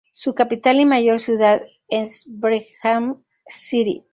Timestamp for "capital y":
0.33-0.85